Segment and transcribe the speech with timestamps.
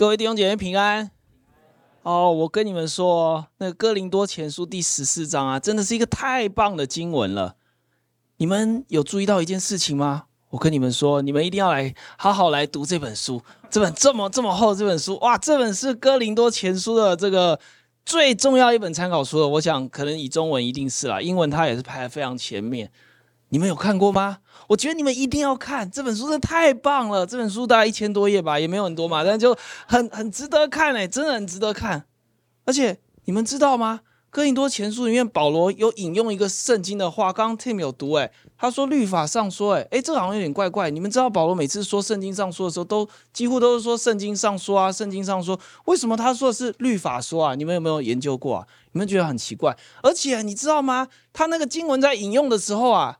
[0.00, 1.10] 各位弟兄姐妹平安。
[2.04, 7.56] 哦，我跟你们说，那个哥林多前书第十四章啊，真的是一个太棒的经文了。
[8.38, 10.24] 你们有注意到一件事情吗？
[10.48, 13.42] 我跟你们说，你们一定要来好好来读这本书。
[13.68, 17.60] 这本这么这么厚这本书，哇，这本是哥林多前书的这个
[18.06, 19.48] 最重要一本参考书了。
[19.48, 22.90] 我想，可能以中文一定是啦，英文它也是排在非常前面。
[23.50, 24.38] 你们有看过吗？
[24.70, 27.26] 我觉得你们一定要看这本书，真的太棒了。
[27.26, 29.56] 这本书大概一千多页吧，也没有很多嘛，但就
[29.88, 32.04] 很很值得看诶，真的很值得看。
[32.64, 34.02] 而且你们知道吗？
[34.30, 40.88] 哥林多前书里面保罗有引用一个圣经的话，刚刚 Tim 有读诶，他说律法上说诶，诶，这个好像有点怪怪。
[40.88, 45.58] 你们知道保罗每次说圣经上说的时候，都几乎都是说圣经上说啊，圣经上说。
[45.86, 47.56] 为什么他说的是律法说啊？
[47.56, 48.66] 你们有没有研究过啊？
[48.92, 49.76] 你们觉得很奇怪？
[50.00, 51.08] 而且你知道吗？
[51.32, 53.16] 他那个经文在引用的时候啊。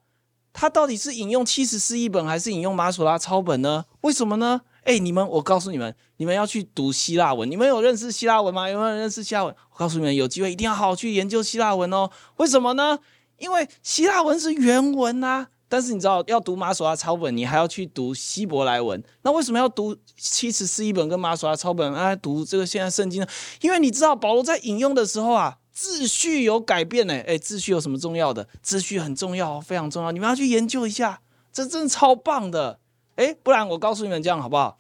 [0.53, 3.85] 他到底是引用七十士译本还是引用马索拉抄本呢？
[4.01, 4.63] 为什么呢？
[4.85, 7.49] 诶，你们，我告诉你们，你们要去读希腊文。
[7.49, 8.69] 你们有认识希腊文吗？
[8.69, 9.55] 有没有人认识希腊文？
[9.73, 12.11] 我告诉你们，有机会一定要好好去研究希腊文哦。
[12.39, 12.99] 为什么呢？
[13.39, 15.49] 因为希腊文是原文啊。
[15.69, 19.01] 但是你知道，要读马索拉抄本，你还要去读希伯来文。
[19.23, 22.17] 那为什么要读七十士译本跟马索拉抄本啊？
[22.17, 23.27] 读这个现在圣经呢？
[23.61, 25.59] 因为你知道，保罗在引用的时候啊。
[25.75, 28.49] 秩序有改变呢，哎，秩序有什么重要的？
[28.65, 31.21] 秩序很重要，非常重要，你们要去研究一下，
[31.53, 32.81] 这真的超棒的，
[33.17, 34.79] 哎，不然我告诉你们这样好不好？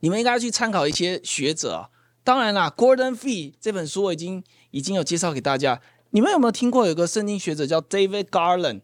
[0.00, 1.90] 你们应该去参考一些学者啊。
[2.22, 5.80] 当然啦，Gordon Fee 这本书我已经已经有介绍给大家。
[6.10, 8.82] 你们有没有听过有个圣经学者叫 David Garland？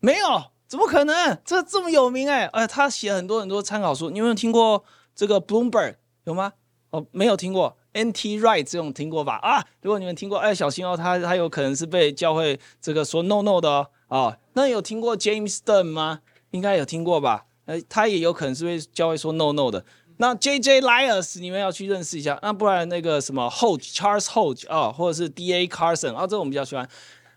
[0.00, 0.44] 没有？
[0.68, 1.38] 怎么可能？
[1.44, 4.10] 这这么有名哎，哎，他写很多很多参考书。
[4.10, 4.84] 你有没有听过
[5.14, 5.96] 这个 Bloomberg？
[6.24, 6.52] 有吗？
[6.90, 7.76] 哦，没有听过。
[7.94, 8.38] N.T.
[8.40, 9.40] Right 这种听过吧？
[9.42, 13.88] 啊，如果你们听过，哎，小心哦，他他有可能是被教会这个说 no no 的哦。
[14.08, 16.20] 哦，那有听过 James Dunn 吗？
[16.50, 17.46] 应该有听过吧？
[17.64, 19.84] 呃，他也有可能是被教会说 no no 的。
[20.18, 20.82] 那 J.J.
[20.82, 22.38] Lyons 你们要去认识一下。
[22.40, 25.66] 那不然那个什么 Hodge Charles Hodge 啊，或者是 D.A.
[25.66, 26.88] Carson 啊，这我们比较喜欢。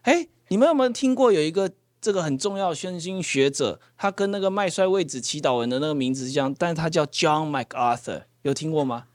[0.04, 9.06] 哎，你们有没有听过有一个这个很重要的宣经学者，他跟那个麦帅位置祈祷文的那个名字一样，但是他叫 John MacArthur，有听过吗？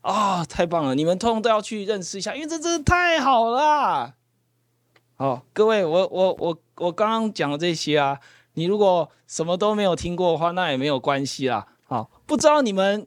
[0.00, 0.94] 啊、太棒了！
[0.94, 4.14] 你们通通都要去认识一下，因为这真的太好了。
[5.16, 8.18] 好，各位，我我我我刚刚讲的这些啊，
[8.54, 11.66] 你如果什么都没有听过的话，那也没有关系啦。
[11.84, 13.06] 好，不知道你们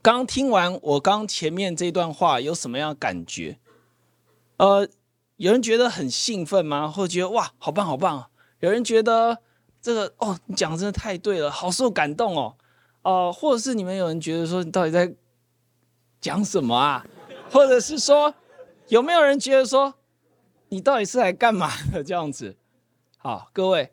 [0.00, 3.58] 刚听完我刚前面这段话有什么样的感觉？
[4.56, 4.88] 呃，
[5.36, 6.88] 有人觉得很兴奋吗？
[6.88, 8.26] 或者觉得哇，好棒好棒？
[8.60, 9.38] 有人觉得
[9.82, 12.54] 这个哦，你讲的真的太对了，好受感动哦。
[13.02, 15.12] 呃，或者是你们有人觉得说，你到底在？
[16.22, 17.04] 讲什么啊？
[17.50, 18.32] 或者是说，
[18.86, 19.94] 有没有人觉得说，
[20.68, 22.56] 你到底是来干嘛的 这样子？
[23.18, 23.92] 好，各位，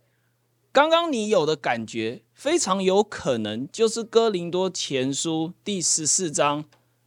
[0.71, 6.65] 刚刚你有的感觉，非常有可能就是哥林多前书第十四章，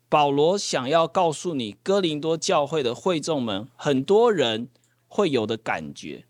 [0.09, 4.69] 保罗想要告诉你，哥林多教会的会众们，很多人
[5.07, 6.27] 会有的感觉，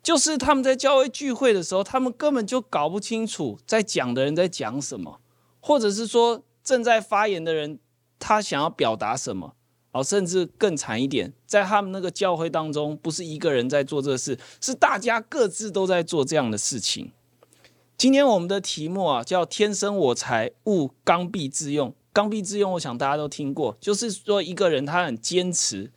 [0.00, 5.20] 就是他们在教会聚会的时候，他们根本就搞不清楚在讲的人在讲什么，
[5.58, 7.80] 或者是说正在发言的人。
[8.22, 9.56] 他想要表达什么？
[9.90, 17.10] 哦，甚至更惨一点，在他们那个教会当中，不是一个人在做这事，是大家各自都在做这样的事情。
[17.98, 21.94] 今天我们的题目啊，叫“天生我材，勿刚愎自用”。
[22.14, 25.90] 刚愎自用，我想大家都听过，就是说一个人他很坚持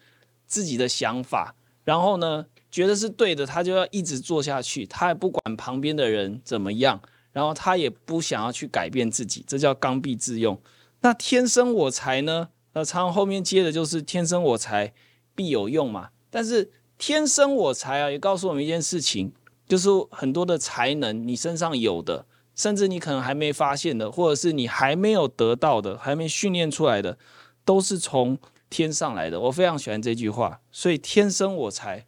[0.46, 10.60] 自己的想法，然后呢，觉得是对的，他就要一直做下去，他也不管旁边的人怎么样，然后他也不想要去改变自己，这叫刚愎自用。
[11.06, 12.50] 那天生我材呢？
[12.74, 14.92] 那，常后面接的就是天生我材
[15.36, 16.10] 必有用嘛。
[16.32, 19.32] 但是天生我材啊，也告诉我们一件事情，
[19.68, 27.20] 就是很多的才能你身上有的，甚至你可能还没发现的，或者是你还没有得到的，还没训练出来的，
[27.64, 28.40] 都是从
[28.72, 29.40] 天上来的。
[29.42, 32.08] 我非常喜欢这句话，所以天生我材，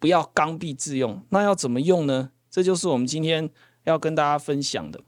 [0.00, 1.22] 不要刚愎自用。
[1.28, 2.32] 那要怎么用呢？
[2.50, 3.48] 这就是我们今天
[3.84, 5.00] 要跟大家分享的。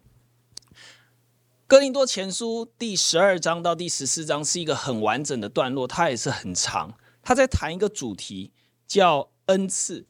[1.69, 6.95] 哥林多前书第十二章到第十四章是一个很完整的段落，它也是很长。
[7.25, 8.53] 他在谈一个主题
[8.87, 10.07] 叫恩赐。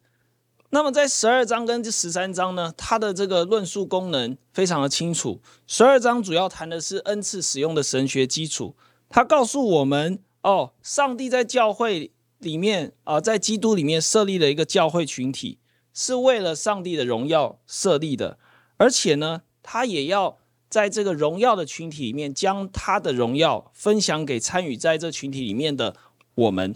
[0.68, 5.40] 那么在十二章跟这十三章呢，它的这个论述功能非常的清楚。
[5.66, 8.76] 十二章主要谈的是恩赐使用的神学基础。
[9.08, 15.58] 他告诉我们，哦，上帝在教会里面啊、在基督里面设立了一个教会群体，
[15.94, 18.38] 是为了上帝的荣耀设立的，
[18.76, 20.36] 而且呢，他也要。
[20.68, 25.96] 在这个荣耀的群体里面，将他的荣耀分享给参与在这群体里面的
[26.34, 26.74] 我们。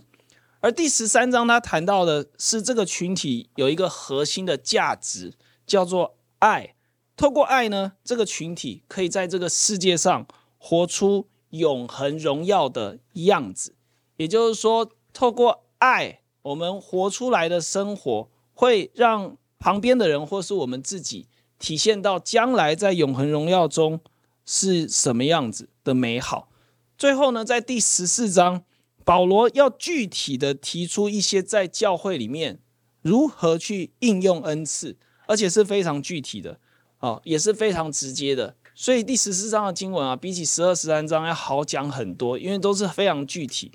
[0.61, 5.33] 而第十三章他谈到的是这个群体有一个核心的价值，
[5.67, 6.75] 叫做爱。
[7.17, 10.27] 透过爱呢，这个群体可以在这个世界上
[10.59, 13.75] 活出永恒荣耀的样子。
[14.17, 21.27] 也就是说，透过爱，我们活出来的生活会让旁边的人或是我们自己
[21.61, 24.01] 体现到将来在永恒荣耀中
[24.45, 26.49] 是什么样子的美好。
[26.99, 28.65] 最后呢，在第十四章，
[29.05, 32.59] 保罗要具体的提出一些在教会里面
[33.03, 34.97] 如何去应用恩赐，
[35.29, 36.59] 而且是非常具体的。
[36.99, 43.73] 啊，也是非常直接的，所以第十四章的经文啊，比起十二、十三章要好讲很多，因为都是非常具体。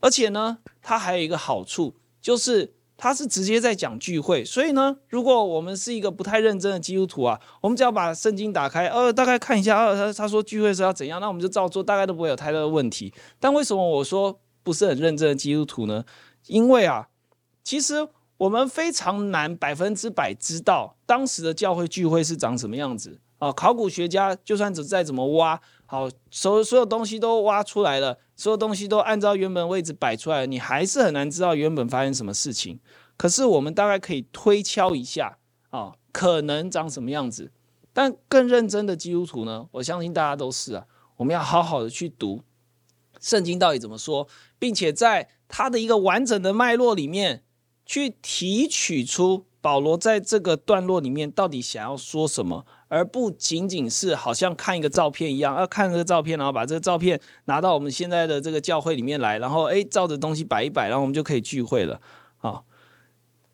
[0.00, 4.44] 而且呢，它还有一个好处，就是他是直接在讲聚会。
[4.44, 13.12] 所以呢，如果我们是一个不太认真的基督徒啊，我们只要把圣经打开，呃，大概看一下，呃，他他说聚会是要怎样，那我们就照做，大概都不会有太大的问题。
[13.40, 16.04] 但为什么我说不是很认真的基督徒呢？
[16.46, 17.08] 因为啊，
[17.64, 18.08] 其实。
[18.38, 23.52] 我们非常难百分之百知道当时的教会聚会是长什么样子啊！
[23.52, 25.60] 考古学家就算再怎么挖，
[25.92, 32.80] 好，所所有东西都挖出来了，所有东西都按照原本位置摆出来了，你还是很难知道原本发生什么事情。
[33.18, 35.36] 可是我们大概可以推敲一下
[35.68, 37.52] 啊，可能长什么样子。
[37.92, 40.86] 但更认真的基督徒呢，我相信大家都是啊，
[41.18, 42.40] 我们要好好的去读
[43.20, 44.26] 圣经到底怎么说，
[44.58, 47.44] 并且在它的一个完整的脉络里面。
[47.84, 62.00] 去提取出保罗在这个段落里面到底想要说什么，而不仅仅是好像看一个照片一样，要看这个照片，然后把这个照片拿到我们现在的这个教会里面来，然后诶，照着东西摆一摆，然后我们就可以聚会了。
[62.40, 62.64] 啊，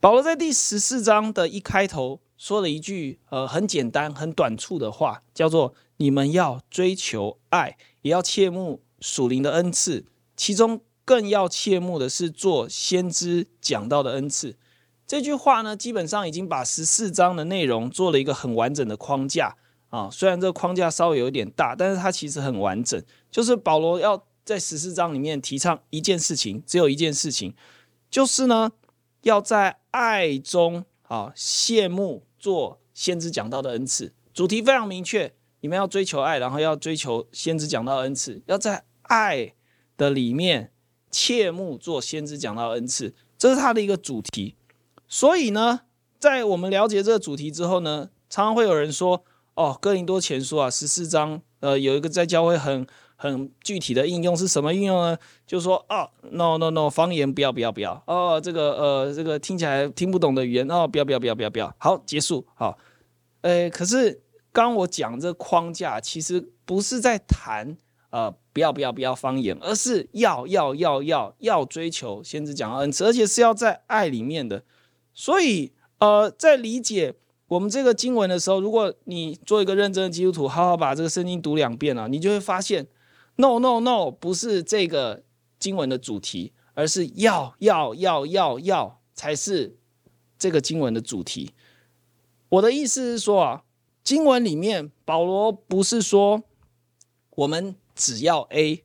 [0.00, 10.81] 保罗在第十四章的一开头说了一句呃很简单很短促的话，叫做“你们要追求爱，也要切慕属灵的恩赐”，其中。
[11.08, 14.58] 更要切慕的是做先知讲道的恩赐。
[15.08, 19.56] 这句话呢，基本上已经把十四章的内容做了一个很完整的框架
[19.88, 20.10] 啊。
[20.10, 23.02] 虽然这个框架稍微有点大，但是它其实很完整。
[23.31, 27.55] 就是保罗要在十四章里面提倡一件事情，只有一件事情，
[28.10, 28.70] 就是呢，
[29.22, 34.12] 要在爱中啊羡慕做先知讲道的恩赐。
[34.34, 39.55] 主题非常明确，你们要追求爱，然后要追求先知讲道的恩赐，要在爱
[39.96, 40.70] 的里面。
[41.10, 44.55] 切慕做先知讲道恩赐，这是他的一个主题。
[45.08, 45.81] 所以呢，
[46.19, 49.25] 在我们了解这个主题之后呢，常常会有人说
[49.56, 55.16] ：“哦，哥林多前书啊，十四章，呃，有一个在教会很很具体的应用是什么应用呢？
[55.46, 62.78] 就是说，哦，no no no，方言不要不要不要，哦，这个呃，这个听起来听不懂的语言，哦，不要不要不要不要不要，好，结束，好。
[63.43, 64.22] 诶，可是
[64.52, 67.76] 刚我讲这框架，其实不是在谈。
[68.10, 74.64] 呃，不要不要不要方言，而是要要要要要追求先知讲恩赐，而且是要在爱里面的。
[75.19, 77.17] 所以，呃，在理解
[77.49, 82.87] 我们这个经文的时候，如果你做一个认真的基督徒，好好把这个圣经读两遍啊，你就会发现
[83.35, 85.25] ，no no no，不是这个
[85.59, 89.76] 经文的主题，而是要要要要要才是
[90.38, 91.50] 这个经文的主题。
[92.50, 93.65] 我的意思是说啊，
[94.05, 96.44] 经文里面保罗不是说
[97.31, 97.75] 我们。
[98.00, 98.85] 只要 A，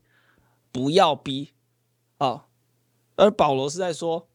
[0.72, 1.52] 不要 B，
[2.18, 2.48] 啊，
[3.16, 4.28] 而保罗是在说，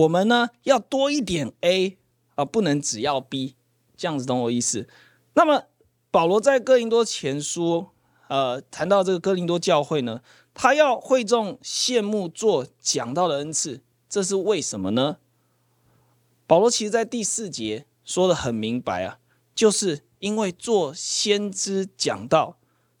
[0.00, 1.98] 我们呢要多一点 A，
[2.34, 3.54] 啊，不能只要 B，
[3.96, 4.88] 这样子懂我意思？
[5.34, 5.64] 那么
[6.10, 7.88] 保罗在哥林多前书，
[8.28, 10.22] 呃，谈到这个哥林多教会呢，
[10.54, 15.18] 他要会众羡慕做讲道的恩赐，这是为什么呢？
[16.46, 19.18] 保罗其实在第四节说的很明白啊，
[19.54, 22.58] 就是因为做先知讲道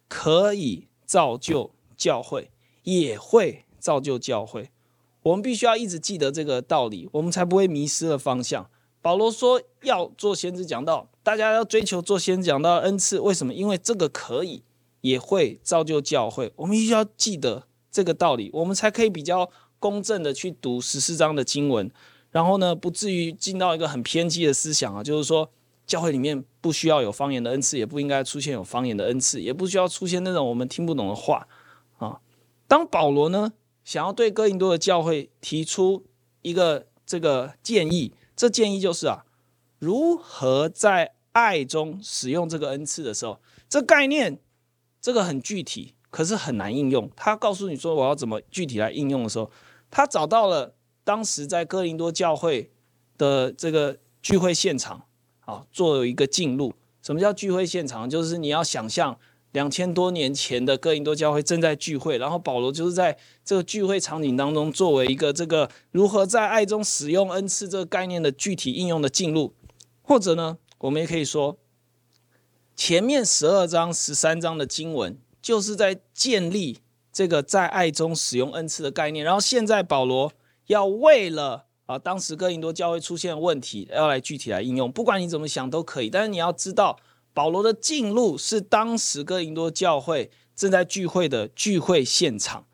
[0.08, 0.88] 可以。
[1.10, 2.52] 造就教会，
[2.84, 4.70] 也会造就教会。
[5.22, 8.68] 我们必须要一直记得这个道理，我们才不会迷失了方向。
[9.02, 13.18] 保罗说要做先知讲道，大家要追求做先知讲道的恩赐。
[13.20, 13.54] 为什么？
[13.54, 14.62] 因为这个可以，
[15.00, 16.52] 也会造就教会。
[16.56, 21.90] 我们必须要记得这个道理，我们才可以比较公正的去读十四章的经文，
[22.30, 25.50] 然后呢，不至于进到一个很偏激的思想啊，就是说。
[25.86, 31.48] 教会里面不需要有方言的恩赐，也不应该出现有方言的恩赐，也不需要出现那种我们听不懂的话
[31.98, 32.20] 啊。
[32.68, 33.52] 当保罗呢
[33.84, 36.04] 想要对哥林多的教会提出
[36.42, 39.24] 一个这个建议，这建议就是啊，
[39.78, 44.38] 如何在爱中使用这个恩赐的时候，这概念
[45.00, 47.10] 这个很具体，可是很难应用。
[47.14, 49.50] 他告诉你说我要怎么具体来应用的时候，
[49.90, 52.70] 他找到了当时在哥林多教会
[53.18, 55.06] 的这个聚会现场。
[55.46, 56.72] 啊，做了一个进入。
[57.02, 58.08] 什么叫聚会现场？
[58.08, 59.18] 就是你要想象
[59.52, 69.54] 两千多年前的哥林多教会正在聚会，然后保罗就是在这个聚会场景当中，作为一个这个如何在爱中使用恩赐这个概念的具体应用的进入。
[70.02, 71.56] 或者呢，我们也可以说，
[72.74, 76.78] 前面十二章、十三章的经文就是在建立
[77.12, 79.24] 这个在爱中使用恩赐的概念。
[79.24, 80.32] 然后现在保罗
[80.66, 84.90] 要为了啊，当时哥林多教会出现问题，要来具体来应用。
[84.90, 86.96] 不管你怎么想都可以，但是你要知道，
[87.40, 92.66] 保罗的进入是当时哥林多教会正在聚会的聚会现场。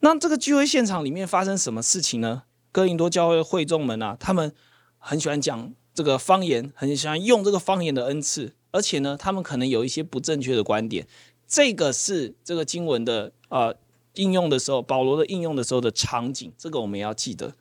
[0.00, 2.42] 那这个聚会现场里面发生什么事情呢？
[2.70, 4.52] 哥林多教会会众们啊，他们
[4.98, 11.06] 很喜欢讲这个方言，很喜欢用这个方言的恩赐，而且呢，他们可能有一些不正确的观点。
[11.48, 13.32] 这个是这个经文的。
[13.48, 13.74] 呃
[14.16, 17.54] 应用的时候，保罗的应用的时候的场景，这个我们也要记得。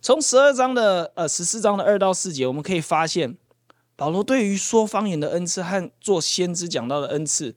[0.00, 3.36] 从十二章的呃十四章的二到四节，我们可以发现，
[3.96, 7.56] 保罗对于说方言的恩赐和做先知讲到的恩赐，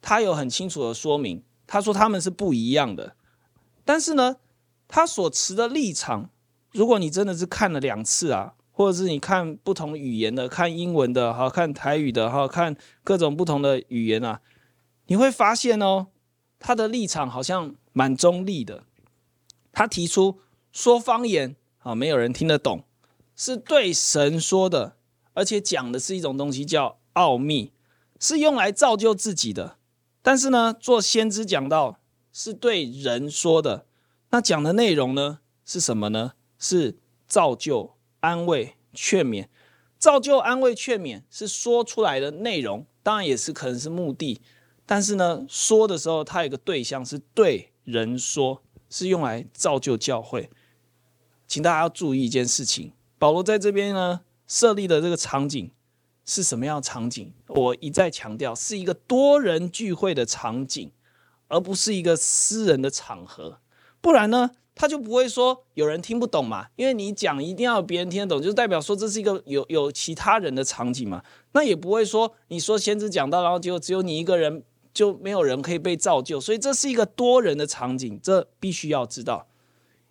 [0.00, 1.42] 他有很清楚的说明。
[1.66, 3.16] 他说他们是不一样的，
[3.84, 4.36] 但是呢，
[4.86, 6.30] 他所持的立场，
[6.72, 14.40] 如果你真的是看了两次啊，或者是你看不同语言的，看英文的，好看台语的，好看各种不同的语言啊，
[15.06, 16.08] 你会发现哦。
[16.66, 18.84] 他的立场好像蛮中立的，
[19.70, 20.40] 他提出
[20.72, 22.84] 说方言啊，没有人听得懂，
[23.36, 24.96] 是对神说的，
[25.34, 27.72] 而且讲的是一种东西叫奥秘，
[28.18, 29.76] 是用来造就自己的。
[30.22, 32.00] 但是呢，做先知讲到
[32.32, 33.86] 是对人说的，
[34.30, 36.32] 那讲的内容呢是什么呢？
[36.58, 39.48] 是造就、安慰、劝勉。
[39.98, 44.40] 造就、安慰、劝勉是说出来的内容，当然也是可能是目的。
[44.86, 50.50] 但是呢，说的时候，他有个对象是对人说，是用来造就教会。
[51.46, 55.70] 请大家要注意一件事情，保罗在这边呢设立的这个场景
[56.24, 57.32] 是什么样的场景？
[57.48, 60.90] 我一再强调，是一个多人聚会的场景，
[61.48, 63.58] 而不是一个私人的场合。
[64.00, 71.22] 不然呢，他就不会说有人听不懂嘛，因为你讲一定要别人听得懂，就代表说这是一个有有其他人的场景嘛。
[71.52, 74.64] 那也不会说你说先知讲到，然后结果只有你一个人。
[74.94, 79.48] 就没有人可以被造就，所以这是一个多人的场景，这必须要知道。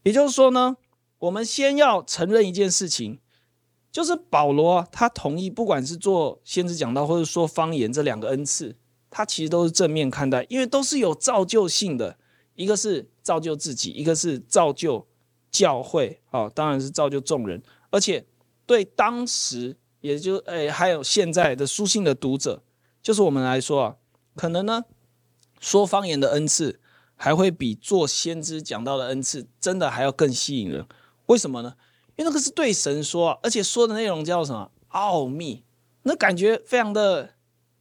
[0.02, 0.76] 也就是说呢，
[1.20, 3.20] 我们先要承认一件事情，
[3.94, 8.76] 就是保罗他同意，不管是做先知讲道或者说方言这两个恩赐，
[9.12, 12.18] 他其实都是正面看待，因为都是有造就性的，
[12.56, 15.08] 一个是造就自己，一个是造就
[15.52, 18.26] 教会，啊，当然是造就众人，而且
[18.66, 22.64] 对当时，也就诶还有现在的书信的读者，
[23.04, 23.96] 就是我们来说啊。
[24.36, 24.86] 可能呢，
[25.60, 26.80] 说方言的恩赐
[27.16, 30.88] 还会比做先知讲道的恩赐真的还要更吸引人。
[31.28, 31.76] 为什么呢？
[32.16, 34.72] 因为那个是对神说，而且说的内容叫什么？
[34.90, 35.64] 奥秘，
[36.04, 37.34] 那感觉非常的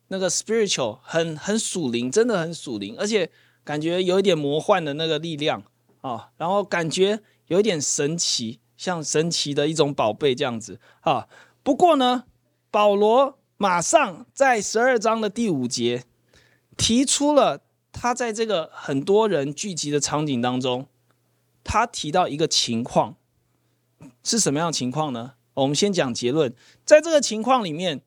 [0.09, 3.31] 那个 spiritual，很很属灵，真的很属灵，而且
[3.65, 5.63] 感觉有一点魔幻的那个力量
[6.01, 11.29] 啊，然后感觉有一点神奇，像神奇的一种宝贝这样子啊。
[11.63, 12.25] 不过呢，
[12.71, 16.05] 保罗马上在十二章的第五节。
[16.75, 17.61] 提出了
[17.93, 20.87] 他在这个很多人聚集的场景当中，
[21.63, 23.17] 他提到一个情况
[24.23, 25.35] 是什么样的情况呢？
[25.55, 26.55] 我们先讲结论，
[26.85, 28.01] 在这个情况里面，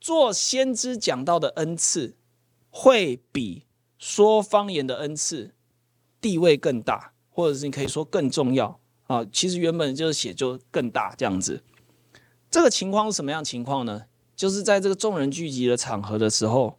[0.00, 2.14] 做先知讲到的恩赐
[2.70, 3.64] 会比
[3.98, 5.54] 说方言的恩赐
[6.20, 9.24] 地位更大，或者是你可以说更重要啊。
[9.32, 11.62] 其实原本就是写就更大这样子。
[12.50, 14.02] 这个情况是什么样情况呢？
[14.36, 16.78] 就是在这个众人聚集的场合的时候。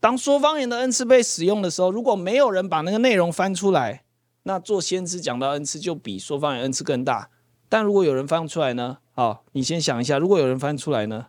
[0.00, 4.04] 当说方言的恩赐被使用的时候，如果没有人把那个内容翻出来，
[4.42, 7.30] 那做先知讲到恩赐就比说方言恩赐更大。
[7.72, 8.98] 但如果有人翻出来呢？
[9.12, 11.28] 好，你先想一下，如果有人翻出来呢？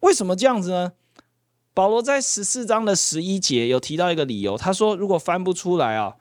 [0.00, 0.92] 为什么这样子呢？
[1.74, 6.16] 保罗在十四章的十一节有提到一个理由，他说如果翻不出来啊，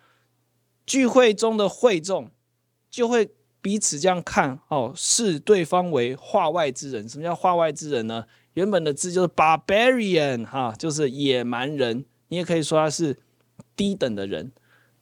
[0.85, 2.29] 聚会中的会众
[2.89, 7.07] 就会彼此这样看哦，视对方为化外之人。
[7.07, 8.25] 什么叫化外之人呢？
[8.55, 12.03] 原本的字就是 barbarian 哈，就是野蛮人。
[12.27, 13.17] 你也可以说他是
[13.77, 14.51] 低等的人。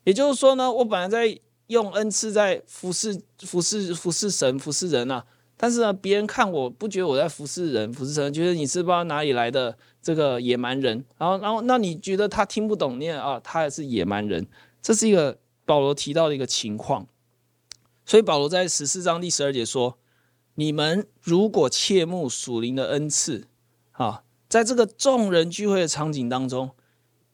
[0.04, 5.26] 也就是说呢，我本来在用恩赐在服侍、服侍、服侍神、服侍人啊，
[5.58, 11.04] 但是呢，别人看我不觉得我在服侍人、服侍神，觉得你是不知道哪里来的这个野蛮人。
[11.18, 13.42] 然后，然后，那你觉得他听不懂念啊？
[13.44, 14.46] 他也是野蛮人。
[14.82, 17.08] 这是一个保罗提到的一个情况。
[18.06, 19.98] 所以保罗在十四章第十二节说。
[20.56, 23.48] 你们如果切慕属灵的恩赐，
[23.92, 26.72] 啊，在这个众人聚会的场景当中，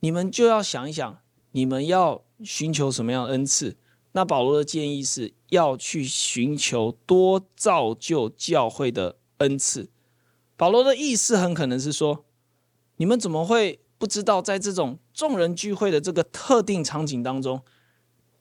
[0.01, 1.17] 你们就要想一想，
[1.53, 3.77] 你们要寻求什么样的恩赐？
[4.15, 9.89] 那保罗的建议是要去寻求多造就教会的恩赐。
[10.55, 12.23] 保罗的意思很可能是说，
[12.95, 17.61] 你们怎么会不知道，在这种众人聚会的这个特定场景当中，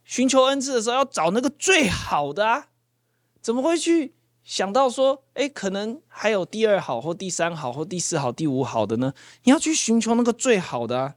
[0.05, 2.69] 寻求恩赐的时候要找那个最好的啊？
[3.43, 4.15] 怎么会去？
[4.45, 9.13] 想到说，诶，可能还有第二好或第三好或第四好、第五好的呢？
[9.43, 11.17] 你要去寻求那个最好的啊。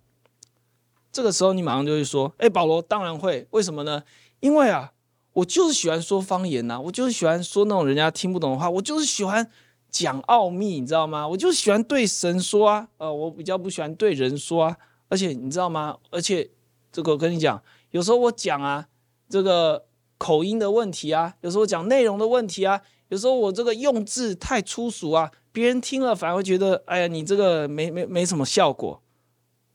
[1.12, 4.04] 这个时候你马上就会说：“哎，保罗当然会，为什么呢？
[4.40, 4.94] 因为啊，
[5.34, 9.50] 我就是喜欢说方言呐、我就是喜欢说那种人家听不懂的话，我就是喜欢
[9.90, 11.28] 讲奥秘，你知道吗？
[11.28, 14.78] 我就喜欢对神说啊，呃，我比较不喜欢对人说啊。
[15.10, 15.98] 而且你知道吗？
[16.12, 16.50] 而且
[16.92, 18.88] 这个我跟你讲，有时候我讲啊，
[19.30, 19.86] 这个
[20.18, 29.02] 口音的问题啊，有时候讲内容的问题啊，有时候我这个用字太粗俗啊，别人听了反而会觉得，哎呀，你这个没没没什么效果。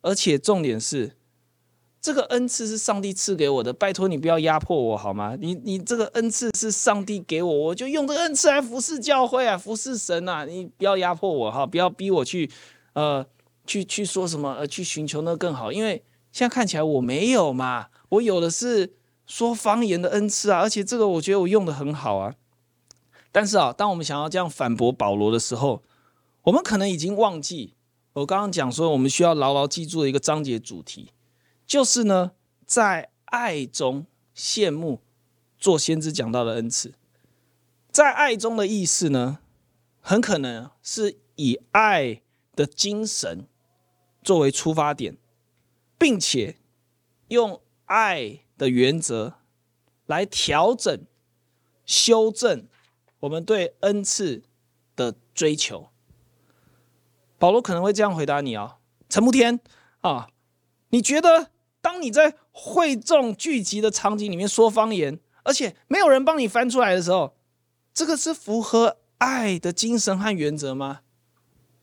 [0.03, 1.17] 而且重点是。
[2.03, 5.37] 这个恩赐是上帝赐给我的，拜托你不要压迫我好吗？
[5.39, 10.45] 你你这个恩赐是上帝给我，我就用这个恩赐来服侍教会啊，服侍神啊！
[10.45, 12.51] 你不要压迫我哈，不要逼我去，
[12.95, 13.25] 呃，
[13.69, 18.95] 去去说什么，呃，去寻求那更好，因为现在看起来我没有嘛，我有的是
[19.25, 22.35] 说方言的恩赐啊，而且这个我觉得我用得很好啊。
[23.31, 25.85] 但是啊，当我们想要这样反驳保罗的时候，
[26.43, 27.75] 我们可能已经忘记
[28.15, 31.13] 我刚刚讲说，我们需要牢牢记住的一个章节主题。
[31.73, 32.33] 就是呢，
[32.67, 34.05] 在爱中
[34.37, 35.01] 羡慕
[35.57, 36.93] 做先知讲到的恩赐，
[37.91, 39.39] 在爱中的意思呢，
[39.99, 42.21] 很可能是以爱
[42.55, 43.47] 的精神
[44.23, 45.17] 作为出发点，
[45.97, 46.59] 并且
[47.29, 49.39] 用爱的原则
[50.05, 51.07] 来调整、
[51.87, 52.69] 修正
[53.21, 54.43] 我们对恩赐
[54.95, 55.89] 的追求。
[57.39, 58.77] 保罗可能会这样回答你啊，
[59.09, 59.59] 陈慕天
[60.03, 60.29] 啊，
[60.91, 61.52] 你觉得？
[61.83, 67.37] 当你在会众聚集的场景里面说方言，而且没有人帮你翻出来的时候，
[67.93, 71.01] 这个是符合爱的精神和原则吗？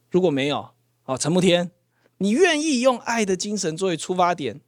[0.09, 0.71] 如果没有，
[1.03, 1.71] 哦，陈慕天，
[2.19, 4.61] 你愿意用爱的精神作为出发点，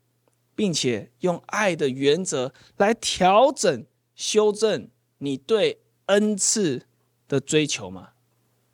[0.54, 6.86] 并且用爱的原则来调整、修正你对恩赐
[7.30, 8.10] 的追求吗？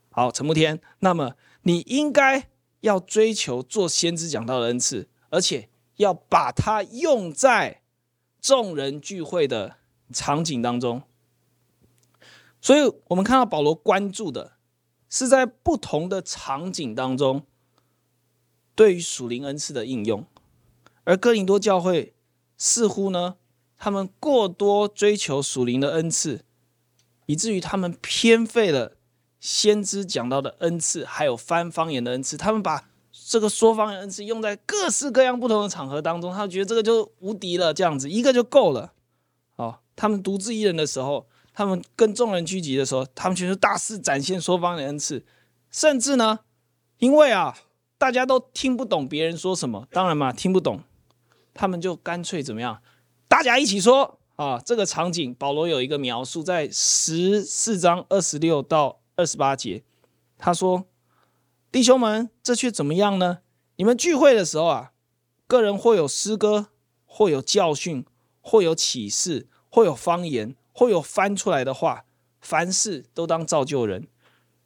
[0.10, 2.50] 好，陈慕天，那么你应该
[2.80, 5.70] 要追求做先知讲到的恩赐，而且。
[5.98, 7.82] 要把它用在
[8.40, 9.78] 众人聚会的
[10.14, 11.04] 场景当中，
[12.62, 14.54] 所以我们看到保罗关注的
[15.10, 17.44] 是在不同的场景当中
[18.74, 20.26] 对于属灵恩赐的应用，
[21.04, 22.14] 而哥林多教会
[22.58, 23.36] 似乎呢，
[23.76, 26.46] 他们过多追求属灵的恩赐，
[27.26, 28.98] 以至于他们偏废了
[29.40, 32.90] 先知讲到的恩赐，还有翻方言的恩赐，他们把。
[33.30, 38.94] 这个说方言恩赐用在各式各样不同的场合当中，他觉得这个就无敌了，这样子一个就够了。
[39.58, 45.26] 哦，他们独自一人的时候，他们跟众人聚集的时候，他们全是大肆展现说方言恩赐，
[45.70, 46.40] 甚至呢，
[47.00, 47.58] 因为啊，
[47.98, 50.80] 大家都听不懂别人说什么，当然嘛，听不懂，
[51.54, 52.82] 他们就干脆怎么样，
[53.28, 54.58] 大家一起说啊。
[54.66, 59.84] 这个场景，保罗有一个描述，在十四章二十六到二十八节，
[60.38, 60.86] 他说。
[61.70, 63.40] 弟兄们，这却怎么样呢？
[63.76, 64.94] 你们聚会的时候啊，
[65.48, 66.68] 个人或有诗歌，
[67.06, 68.06] 或有教训，
[68.42, 72.06] 或有启示，或有方言，或有翻出来的话，
[72.40, 74.08] 凡事都当造就人。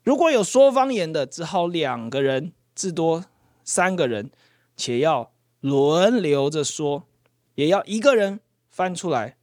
[0.04, 3.26] 如果有说方言的，只好两个人，至多
[3.64, 4.32] 三个人，
[4.78, 7.08] 且要轮流着说，
[7.56, 9.38] 也要一个人翻出来。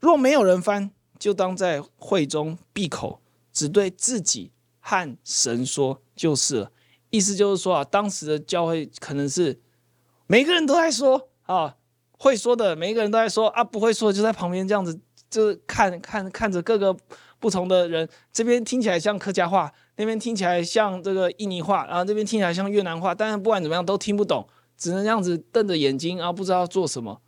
[0.00, 3.22] 若没有人翻，就当在会中闭口，
[3.52, 4.50] 只对自己
[4.80, 6.72] 和神说就是了。
[7.14, 9.60] 意思就是说啊，当时的教会可能是
[10.26, 11.76] 每个人都在说啊，
[12.18, 14.98] 会说的每一个人都在说啊，不会说就在旁边这样子，
[15.30, 16.92] 就是看看看着各个
[17.38, 24.44] 不同的人，这边听起来像客家话，那边听起来像这个印尼话，然后这边听起来像越南话，但是不管怎么样都听不懂，
[24.76, 27.20] 只能这样子瞪着眼睛，然后不知道做什么。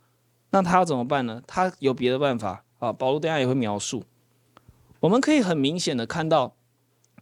[0.49, 1.41] 那他要怎么办呢？
[1.47, 2.91] 他有别的办法啊。
[2.91, 4.03] 保罗等下也会描述，
[4.99, 6.56] 我们可以很明显的看到。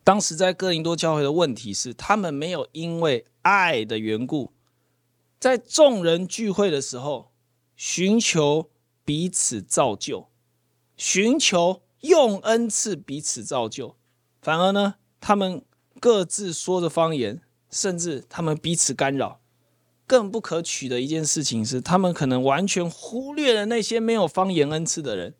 [0.05, 4.53] 当时在哥林多教会的问题是，他们没有因为爱的缘故，
[5.39, 7.31] 在众人聚会的时候
[7.75, 8.69] 寻求
[9.03, 10.29] 彼此造就，
[10.95, 13.95] 寻求用恩赐彼此造就，
[14.43, 15.65] 反而呢，他们
[15.99, 17.41] 各自说着方言，
[17.71, 19.41] 甚至他们彼此干扰。
[20.05, 25.33] 更不可取的一件事情是，他们可能完全忽略了那些没有方言恩赐的人，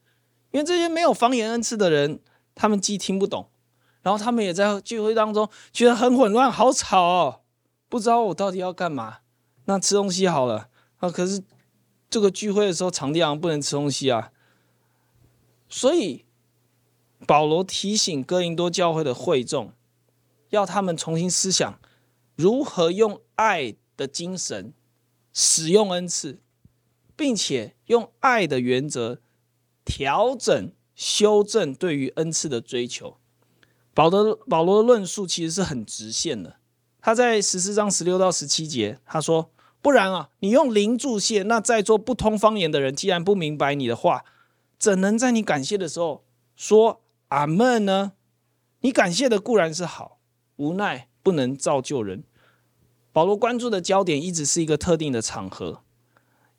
[0.50, 2.20] 因为这些没有方言恩赐的人，
[2.56, 3.48] 他们既听不懂。
[4.06, 7.42] 然后他们也在聚会当中觉得很混乱，好吵哦，
[7.90, 9.18] 不知道我到底要干嘛。
[9.66, 11.42] 那吃东西好了啊，可是
[12.08, 14.32] 这个聚会的时候场地上不能吃东西啊。
[15.68, 16.24] 所以
[17.26, 19.74] 保罗提醒哥林多教会的会众，
[20.50, 21.80] 要他们重新思想
[22.36, 24.72] 如何用爱的精神
[25.34, 26.38] 使用恩赐，
[27.16, 29.20] 并且用爱的原则
[29.84, 33.18] 调整、修正对于恩赐的追求。
[33.96, 36.58] 保罗保罗的论述其实是很直线的。
[37.02, 44.26] 他在十四章十六到十七节，他说：“不然啊，你用灵注谢，那在座不通方言的人，既然不明白你的话，
[44.78, 48.12] 怎能在你感谢的时候说阿门呢？
[48.82, 50.20] 你感谢的固然是好，
[50.58, 52.24] 无奈不能造就人。
[53.14, 55.84] 保罗关注的焦点一直是一个特定的场合，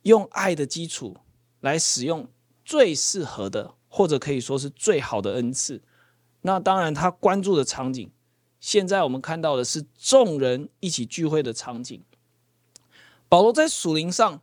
[0.03, 1.18] 用爱的基础
[1.61, 2.29] 来使用
[2.64, 5.83] 最适合的，或者可以说是最好的恩赐。
[6.46, 8.09] 那当然，他关注的场景，
[8.61, 12.00] 现在我们看到的是众人一起聚会的场景。
[13.28, 14.40] 保罗在属灵上，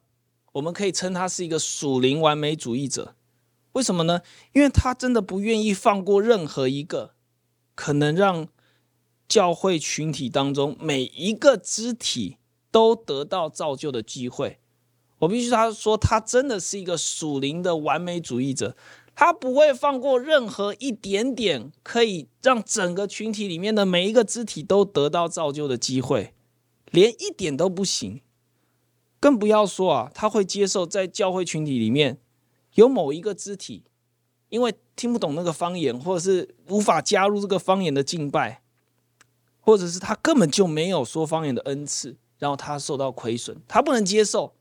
[0.52, 3.16] 我们可以称他是一个属灵完美主义者。
[3.72, 4.20] 为什么呢？
[4.52, 7.14] 因为他真的不愿意放过任何一个
[7.74, 8.50] 可能让
[9.30, 12.38] 教会群体当中每一个肢体
[12.70, 14.60] 都得到造就的机会。
[15.20, 18.76] 我必须他说，他真的是一个属灵的完美主义者。
[19.16, 26.34] 他不会放过任何一点点可以让整个群体里面的每一个肢体都得到造就的机会，
[26.92, 28.22] 连一点都不行。
[29.20, 32.20] 更不要说啊，他会接受在教会群体里面
[32.74, 33.84] 有某一个肢体，
[34.50, 38.62] 因为听不懂那个方言，或者是无法加入这个方言的敬拜，
[39.62, 44.56] 或者是他根本就没有说方言的恩赐，然后他受到亏损，他不能接受。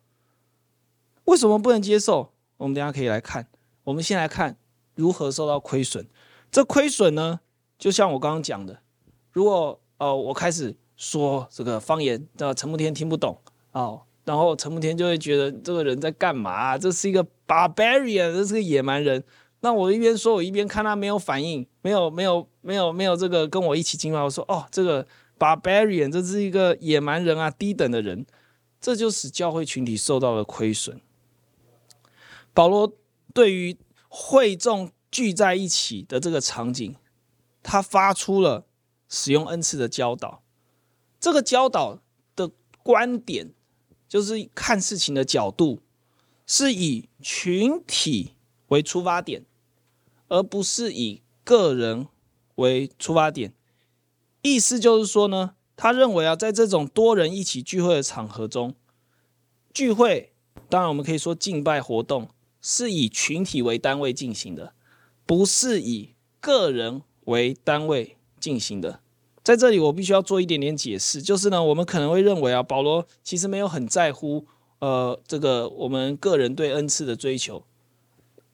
[1.24, 2.32] 为什么不能接受？
[2.58, 3.48] 我们等下可以来看。
[3.84, 4.56] 我们先来看
[4.94, 6.06] 如何受到亏损。
[6.50, 7.40] 这亏损呢，
[7.78, 8.80] 就像我刚刚讲的，
[9.32, 13.38] 如果呃我开始说这个方言，那陈慕天听不懂
[13.72, 14.02] 哦。
[14.24, 16.78] 然后陈慕天就会觉得这个人在干嘛？
[16.78, 19.24] 这是一个 barbarian，这是个野蛮人。
[19.62, 24.22] 那我一边说，我一边看他没有反应，没有没有没有没有这个跟我一起进化。
[24.22, 25.04] 我说哦，这个
[25.38, 28.24] barbarian，这是一个野蛮人啊，低等的人。
[28.80, 31.00] 这就使教会群体受到了亏损。
[32.54, 32.92] 保罗
[33.32, 33.76] 对于
[34.08, 36.96] 会众聚在一起的这个场景，
[37.62, 38.66] 他发出了
[39.08, 40.42] 使用恩赐的教导。
[41.18, 42.00] 这个教导
[42.36, 42.50] 的
[42.82, 43.54] 观点。
[44.08, 45.80] 就是看事情的角度，
[46.46, 48.34] 是以群体
[48.68, 49.46] 为出发点，
[50.28, 52.06] 而不是以个人
[52.56, 53.54] 为出发点。
[54.42, 58.74] 意思就是说呢，他认为啊，在这种多人一起聚会的场合中，
[59.72, 60.34] 聚会
[60.68, 62.28] 当然我们可以说敬拜活动
[62.62, 64.72] 是以群体为单位进行的，
[65.26, 69.00] 不是以个人为单位进行的。
[69.42, 74.46] 在这里，我必须要做一点点解释，就是呢，我们可能会认为啊，保罗其实没有很在乎，
[74.78, 77.64] 呃，这个我们个人对恩赐的追求。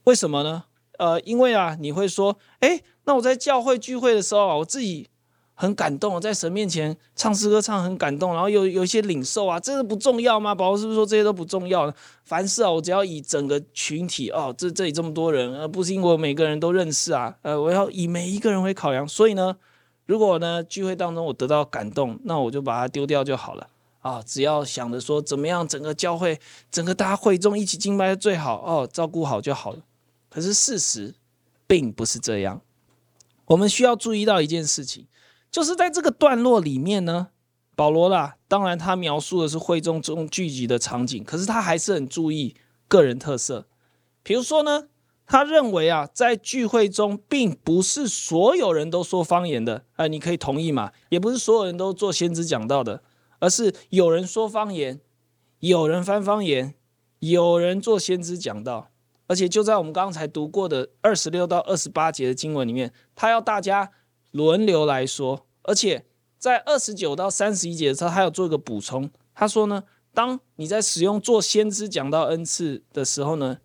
[0.04, 0.64] 为什么呢？
[0.98, 5.10] 呃，因为啊，你会说，诶，那我在教会聚会的时候啊，我自己
[5.60, 10.54] 很感动，在神面前唱诗歌唱很感动，然后有有一些领受啊，这个不重要吗？
[10.54, 11.92] 宝宝是不是说这些都不重要？
[12.22, 19.56] 凡事啊，我只要以整个群体哦，这这里这么多人，而不是因为我每个人都认识啊，呃，我要以每一个人为考量，所以呢。
[20.06, 23.68] 如果呢，聚会当中我得到感动，那我就把它丢掉就好了
[24.00, 24.22] 啊！
[24.24, 26.40] 只要想着说怎么样，整个教会、
[26.70, 29.80] 整个大家会众一起敬拜最好哦，照顾好就好了。
[30.30, 31.14] 可是事实
[31.66, 32.58] 并不是这样。
[33.44, 35.04] 我们需要注意到一件事情，
[35.50, 37.28] 就是在这个段落里面呢，
[37.74, 42.54] 保罗啦，当然他描述的是会众中聚集的场景，可是他还是很注意
[42.86, 43.66] 个人特色，
[44.22, 44.88] 比如说呢。
[45.30, 50.90] 他认为啊，在聚会中，并不是所有人都说方言的，哎，你可以同意吗？
[51.10, 53.02] 也不是所有人都做先知讲道的，
[53.38, 55.02] 而是有人说方言，
[55.58, 56.72] 有人翻方言，
[57.18, 58.88] 有人做先知讲道，
[59.26, 63.90] 而且就在我们刚才读过的二十六到二十八节的经文里面，他要大家
[64.30, 66.04] 轮流来说，而且
[66.38, 73.58] 在二十九到三十一节的时候，他要做一个补充，他说呢，当你在使用做先知讲到恩赐的时候呢。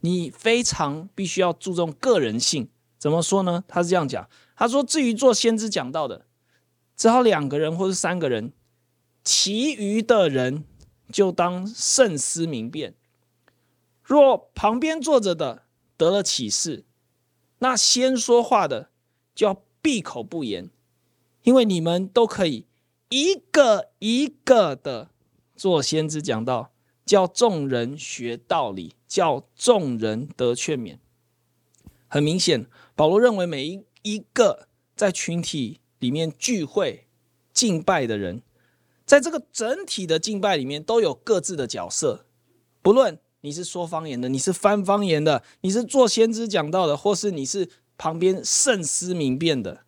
[0.00, 3.64] 你非常必须要注重个人性，怎么说呢？
[3.66, 6.26] 他是这样讲，他说：“至于做先知讲到的，
[6.94, 8.52] 只好两个人或是三个人，
[9.24, 10.64] 其余的人
[11.10, 12.94] 就当慎思明辨。
[14.02, 15.62] 若旁边坐着的
[15.96, 16.84] 得了启示，
[17.60, 18.90] 那先说话的
[19.34, 20.70] 就要闭口不言，
[21.42, 22.64] 因为你们都可以
[23.10, 25.10] 一个一个的
[25.54, 26.70] 做先知讲道。”
[27.04, 30.96] 叫众人学道理，叫众人得劝勉。
[32.08, 32.66] 很明显，
[32.96, 37.06] 保罗认为每一一个在群体里面聚会
[37.52, 38.40] 敬拜的人，
[39.04, 42.24] 在这个整体的敬拜里面都有各自的角色。
[42.80, 49.84] 不论你是说方言的，你是翻方言的，你是做先知讲道的，或是你是旁边慎思明辨的，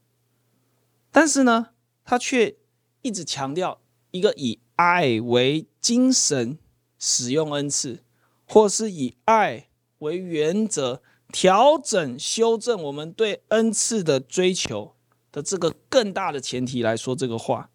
[1.10, 1.68] 但是呢，
[2.04, 2.56] 他却
[3.02, 6.58] 一直强调一个以爱为精神。
[6.98, 8.02] 使用恩赐，
[8.48, 14.94] 或是以爱为原则调整、修正我们对恩赐的追求
[15.30, 17.68] 的这个更大的前提来说这个话，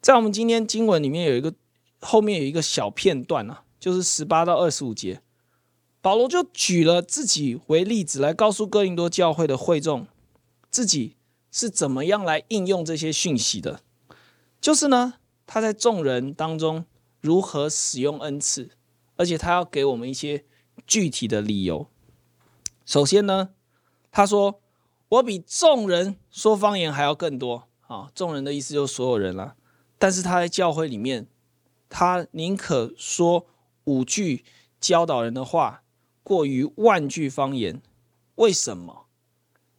[0.00, 1.52] 在我们今天经文里面有一个
[2.00, 5.20] 后面有一个小片段啊，就是十八到二十五节，
[6.02, 10.08] 保罗就举了自己为例子来告诉哥林多教会的会众，
[10.68, 11.16] 自己
[11.50, 13.80] 是怎么样来应用这些讯息的。
[14.60, 15.14] 就是呢，
[15.46, 16.84] 他在众人当中
[17.20, 18.70] 如何使用恩赐，
[19.16, 20.44] 而且他要给我们一些
[20.86, 21.86] 具体的理由。
[22.84, 23.50] 首先呢，
[24.10, 24.60] 他说
[25.08, 29.54] ：“我比众人说方言还要更多。”啊，众人的意思就是所有人了。
[29.98, 31.28] 但是他在教会里面，
[31.88, 33.46] 他宁可说
[33.84, 34.44] 五句
[34.80, 35.81] 教导人的话，
[36.22, 37.80] 过于万句方言。
[38.36, 39.06] 为什么？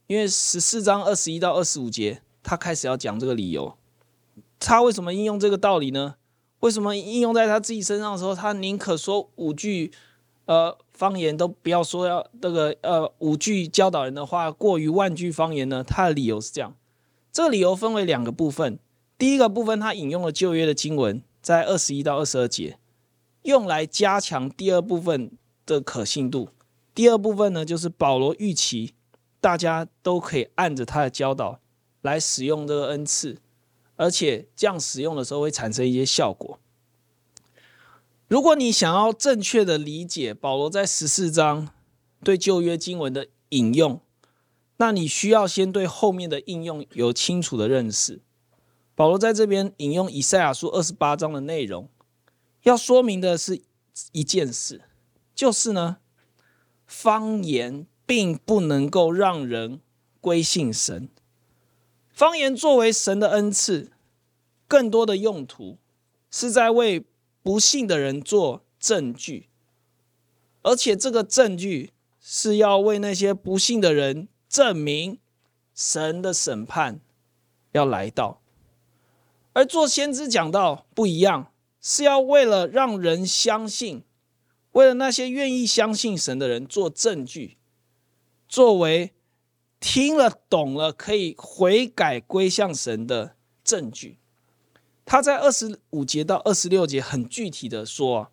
[0.06, 3.76] 因为十四章二十一到二十五节，他开始要讲这个理由。
[4.58, 6.16] 他为什么应用这个道理呢？
[6.60, 9.92] 为什么应用在他自己身上的时候，他宁可说五句
[10.46, 15.84] 呃方言，都不要说要这个呃五句教导人的话，过于万句方言呢？
[15.84, 16.74] 他的理由是这样。
[17.32, 18.78] 这个理由分为两个部分。
[19.18, 22.78] 第一个部分，他引用了旧约的经文，在二十一到二十二节，
[23.42, 25.30] 用来加强第二部分
[25.66, 26.48] 的可信度。
[26.94, 28.94] 第二部分呢，就是保罗预期
[29.40, 31.60] 大家都可以按着他的教导
[32.02, 33.38] 来使用这个恩赐，
[33.96, 36.58] 而且这样使用的时候会产生一些效果。
[38.26, 41.68] 如果你想要正确的理解保罗在十四章
[42.22, 44.00] 对旧约经文的引用，
[44.78, 48.22] 那你需要先对后面的应用有清楚的认识。
[48.94, 51.88] 保罗在这边引用以赛亚书二十八章的内容，
[52.62, 53.60] 要说明的是
[54.12, 54.80] 一件事，
[55.34, 55.98] 就是呢，
[56.86, 59.80] 方言并不能够让人
[60.20, 61.08] 归信神。
[62.10, 63.90] 方言作为神的恩赐，
[64.68, 65.78] 更多的用途
[66.30, 67.04] 是在为
[67.42, 69.48] 不信的人做证据，
[70.62, 75.18] 而且这个证据是要为那些不信的人证明
[75.74, 77.00] 神的审判
[77.72, 78.40] 要来到。
[79.52, 84.04] 而做先知讲道不一样，是要为了让人相信，
[84.74, 87.56] 为了那些愿意相信神的人做证据，
[88.48, 89.12] 作为
[89.80, 93.34] 听了懂了可以悔改归向神的
[93.64, 94.18] 证据。
[95.04, 98.30] 他在二十五节到二十六节很具体的说，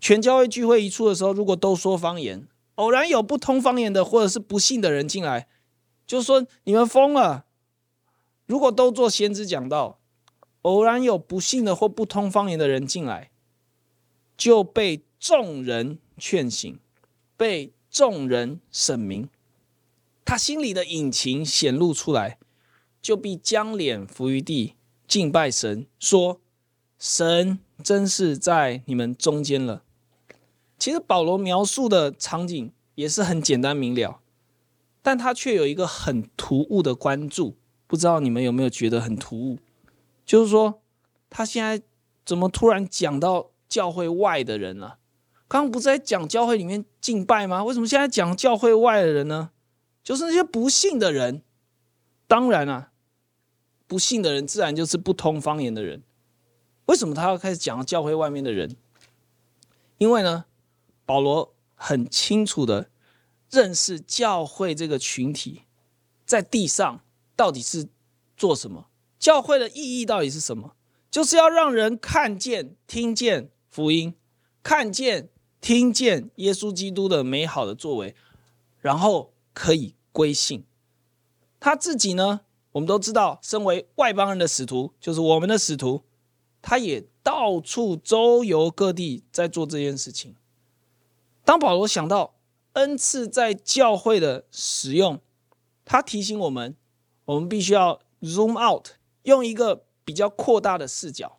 [0.00, 5.48] 全教会聚会一处的时候，如果都说方言，偶然有不通方言的或者是不信的人进来，
[6.06, 7.46] 就说你们疯了。
[8.46, 9.98] 如果都做先知讲道。
[10.62, 13.30] 偶然有不信的或不通方言的人进来，
[14.36, 16.78] 就被众人劝醒，
[17.36, 19.28] 被众人审明，
[20.24, 22.38] 他心里的隐情显露出来，
[23.02, 24.74] 就必将脸伏于地，
[25.06, 26.40] 敬拜神，说
[26.98, 29.82] ：“神真是在你们中间了。”
[30.78, 34.20] 其实保罗描述的场景也是很简单明了，
[35.02, 37.56] 但他却有一个很突兀的关注，
[37.88, 39.58] 不知道你们有没有觉得很突兀？
[40.24, 40.80] 就是说，
[41.28, 41.82] 他现在
[42.24, 44.98] 怎么突然讲到教会外的人了？
[45.48, 47.64] 刚不是在讲教会里面敬拜吗？
[47.64, 49.50] 为什么现在讲教会外的人呢？
[50.04, 51.42] 就是那些不信的人。
[52.26, 52.92] 当然啊，
[53.86, 56.02] 不信的人自然就是不通方言的人。
[56.84, 58.76] 为什么他要开始讲教会外面的人？
[59.96, 60.44] 因为呢，
[61.06, 62.90] 保罗很清楚的
[63.50, 65.62] 认识教会这个群体
[66.26, 67.00] 在地上
[67.34, 67.88] 到底是
[68.36, 68.90] 做什么。
[69.18, 70.76] 教会的意义到底是什么？
[71.10, 74.14] 就是要让人看见、听见福音，
[74.62, 78.14] 看见、听见耶稣基督的美好的作为，
[78.80, 80.64] 然后可以归信。
[81.60, 82.40] 他自己呢，
[82.72, 86.04] 我们都知道，身为外邦人的使徒，就是我们的使徒，
[86.62, 90.36] 他也到处周游各地，在做这件事情。
[91.44, 92.36] 当保罗想到
[92.74, 95.20] 恩赐在教会的使用，
[95.84, 96.76] 他提醒我们，
[97.24, 98.90] 我们必须要 zoom out。
[99.24, 101.38] 用一个比较扩大的视角，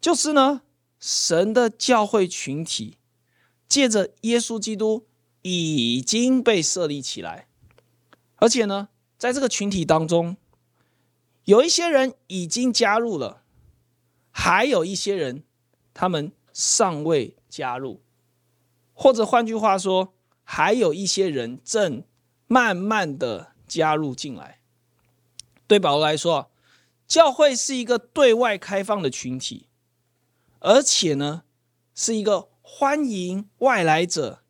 [0.00, 0.62] 就是呢，
[0.98, 2.96] 神的教会群体
[3.74, 5.04] 借着耶稣基督
[5.42, 7.48] 已经被设立起来，
[8.36, 10.36] 而且呢，在这个群体当中，
[11.44, 13.42] 有一些人已经加入了，
[14.30, 15.42] 还有一些人
[15.92, 18.00] 他们尚未加入，
[18.92, 22.04] 或者换句话说，还有一些人正
[22.46, 24.60] 慢慢的加入进来。
[25.66, 26.52] 对保罗来说。
[27.08, 29.68] 教会是一个对外开放的群体，
[30.60, 31.42] 而且呢，
[31.92, 34.42] 是一个欢迎外来者、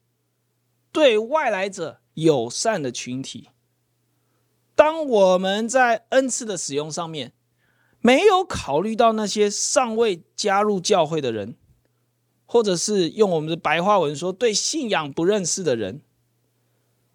[0.93, 3.51] 对外来者友善的群体。
[4.77, 7.33] 当我们在恩赐的使用上面
[8.01, 11.57] 没有考虑到那些尚未加入教会的人，
[12.47, 16.01] 或者是用我们的白话文说对信仰不认识的人，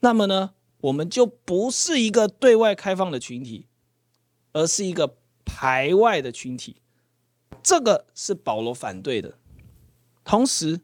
[0.02, 3.68] 那么呢，我们就不是一个对外开放的群体，
[4.52, 5.16] 而是一个。
[5.52, 6.76] 排外的群体，
[7.64, 9.40] 这个是保罗反对的。
[10.24, 10.80] 同时，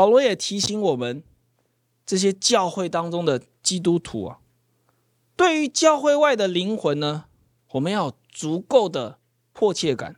[0.00, 1.22] 保罗也提醒我们，
[2.06, 4.40] 这些教会当中的基督徒啊，
[5.36, 7.26] 对于教会外的灵魂呢，
[7.72, 9.18] 我们要足够的
[9.52, 10.16] 迫切感，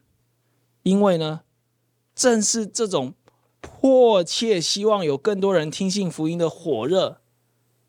[0.84, 1.40] 因为呢，
[2.14, 3.14] 正是这种
[3.60, 7.20] 迫切希望有更多人听信福音的火热，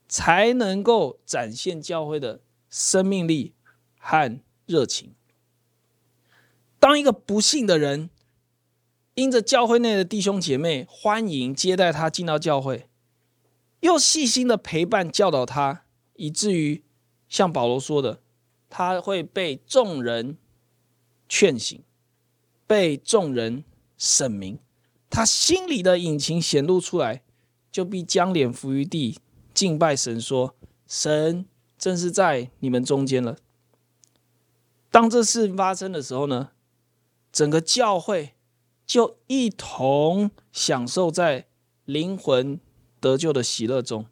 [0.08, 3.54] 才能够展现教会的生命力
[4.00, 5.14] 和热情。
[6.80, 8.10] 当一个不信的人，
[9.16, 12.90] 因着教会内的弟兄姐妹欢迎接待他进到教会，
[13.82, 16.84] 又细心的陪伴教导他，以至于
[17.28, 18.22] 像保罗说的，
[18.70, 20.38] 他会被众人
[21.30, 21.80] 劝醒，
[22.66, 23.64] 被众人
[23.98, 24.58] 审明，
[25.12, 27.22] 他心里的隐情显露出来，
[27.72, 29.20] 就必将脸伏于地，
[29.54, 30.56] 敬拜神，说
[30.88, 31.46] ：“神
[31.78, 33.38] 正是在你们中间了。”
[34.90, 36.50] 当这事发生的时候呢，
[37.32, 38.34] 整个教会
[38.94, 41.48] 就一同享受在
[41.84, 42.60] 灵魂
[43.00, 44.06] 得救的喜乐中，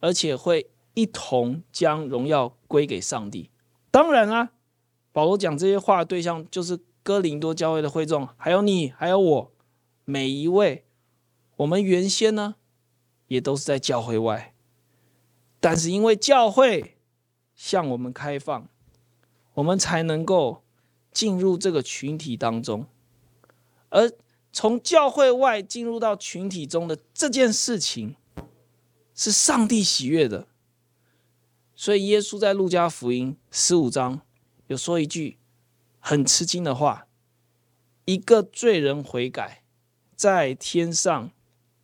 [0.00, 3.48] 而且会一同将荣耀归给上帝。
[3.90, 4.50] 当然啦，
[5.12, 9.52] 保罗讲这些话的对象就是哥林多教会的会众，还有你，还有我，
[10.04, 10.84] 每一位。
[11.56, 12.56] 我们原先呢，
[13.28, 14.52] 也都是在教会外，
[15.58, 16.98] 但是因为教会
[17.54, 18.68] 向我们开放，
[19.54, 20.62] 我们才能够。
[21.12, 22.86] 进入这个群体当中，
[23.92, 24.10] 而
[24.50, 28.16] 从教会外进入到群体中的这件事情，
[29.14, 30.48] 是上帝喜悦的。
[31.74, 34.22] 所以耶稣在路加福音十五章
[34.68, 35.36] 有说一句
[35.98, 37.06] 很吃惊的话：
[38.06, 39.62] 一个罪人悔改，
[40.16, 41.30] 在天上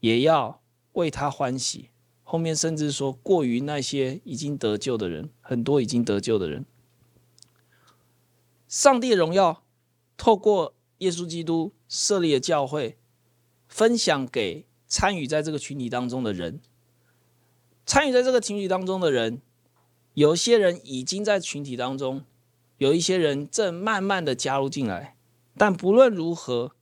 [0.00, 1.90] 也要为他欢喜。
[2.22, 6.64] 后面甚至说，过于那些已经得救的人，很多已经得救的人。
[8.66, 9.62] 上帝的荣耀
[10.16, 12.98] 透过耶稣基督设立的教会，
[13.68, 16.60] 分享给参与在这个群体当中的人。
[17.86, 19.40] 参与在这个群体当中的人，
[20.14, 22.24] 有些人已经在群体当中，
[22.76, 25.16] 有一些人正慢慢的加入进来。
[25.56, 26.72] 但不论如何，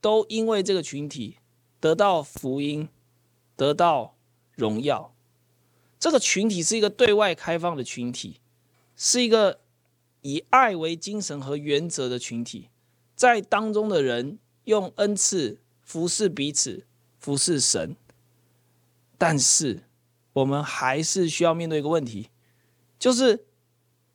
[0.00, 1.38] 都因为这个群体
[1.80, 2.88] 得到福音，
[3.56, 4.16] 得到
[4.54, 5.14] 荣耀。
[5.98, 8.40] 这个群体是一个对外开放的群体，
[8.96, 9.60] 是一个。
[10.24, 12.68] 以爱为精神和原则的群体，
[13.14, 16.86] 在当中的人用恩赐服侍彼此，
[17.18, 17.96] 服侍神。
[19.18, 19.84] 但是，
[20.32, 22.30] 我们还是需要面对一个问题，
[22.98, 23.46] 就是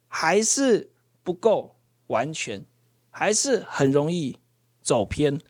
[0.06, 0.90] 还是
[1.22, 1.76] 不够
[2.08, 2.66] 完全，
[3.10, 4.38] 还是很容易
[4.82, 5.40] 走偏。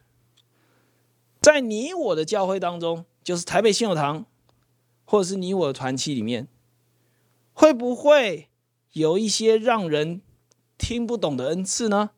[1.41, 4.27] 在你我的教会当中，就是台北信友堂，
[5.05, 6.47] 或者是你我的团契里面，
[7.53, 8.49] 会不会
[8.93, 10.21] 有一些让人
[10.77, 12.11] 听不懂的恩赐呢？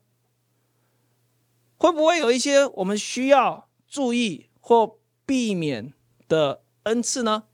[1.81, 5.91] 会不会有一些我们需要注意或避免
[6.27, 7.45] 的恩赐呢？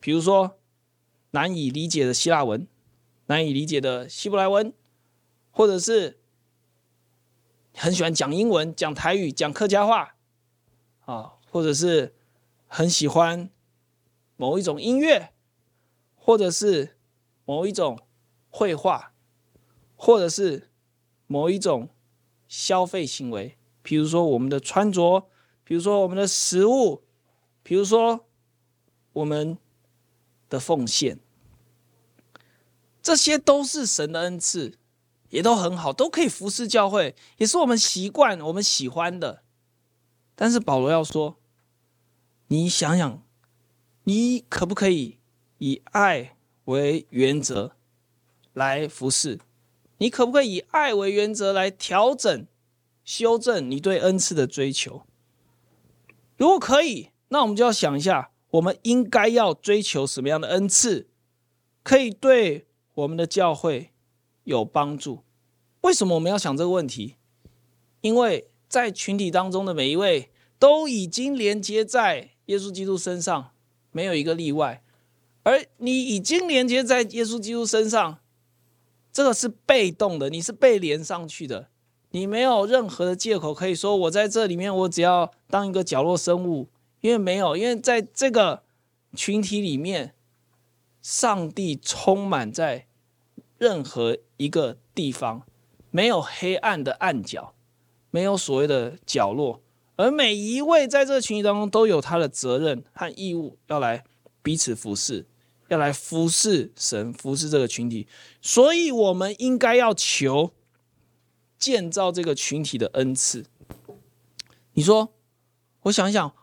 [0.00, 0.58] 比如说
[1.32, 2.66] 难以理解的希腊文，
[3.26, 4.72] 难以理解的希伯来文，
[5.50, 6.18] 或者是
[7.74, 10.16] 很喜欢讲英文、讲台语、讲客家话
[11.04, 12.14] 啊，或者是
[12.66, 13.50] 很喜欢
[14.38, 15.34] 某一种音乐，
[16.16, 16.96] 或者是
[17.44, 17.98] 某一种
[18.48, 19.12] 绘画。
[19.94, 20.70] 或者是
[21.26, 21.90] 某一种
[22.52, 25.26] 消费行为，比如说我们的穿着，
[25.64, 27.02] 比如说我们的食物，
[27.62, 28.26] 比如说
[29.14, 29.56] 我们
[30.50, 31.18] 的奉献，
[33.00, 34.76] 这些都是神的恩赐，
[35.30, 39.42] 也都很好，都可以服侍教会，也是我们习惯、我们喜欢的。
[40.34, 41.38] 但是保罗要说，
[42.48, 43.22] 你想想，
[44.04, 45.20] 你可不可以
[45.56, 46.36] 以爱
[46.66, 47.74] 为原则
[48.52, 49.38] 来服侍？
[50.02, 52.44] 你可不可以以爱为原则来调整、
[53.04, 55.06] 修正你对恩赐的追求？
[56.36, 61.06] 如果可以，那我们就要想一下，我们应该要追求什么样的恩赐，
[61.84, 63.92] 可以对我们的教会
[64.42, 65.22] 有帮助？
[65.82, 67.14] 为什么我们要想这个问题？
[68.00, 73.52] 因为在群体当中的每一位都已经连接在耶稣基督身上，
[73.92, 74.82] 没有一个例外。
[75.44, 78.18] 而你已经连接在耶稣基督身上。
[79.12, 81.68] 这个是被动的，你是被连上去的，
[82.10, 86.68] 你没有任何的借口可以说我在这里面，我只要当一个角落生物，
[87.02, 88.62] 因为没有，因为在这个
[89.14, 90.14] 群体里面，
[91.02, 92.86] 上帝充满在
[93.58, 95.42] 任何一个地方，
[95.90, 97.54] 没有黑暗的暗角，
[98.10, 99.60] 没有所谓的角落，
[99.96, 104.04] 而每一位在这个群体当中都有他的责任和义务要来
[104.42, 105.26] 彼此服侍。
[105.72, 108.06] 要来服侍神，服侍这个群体，
[108.42, 110.52] 所以我们应该要求
[111.58, 113.46] 建造这个群体的恩赐。
[114.74, 115.14] 你说，
[115.84, 116.34] 我想想，